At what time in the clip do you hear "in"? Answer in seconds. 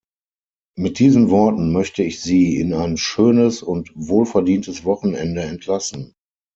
2.57-2.73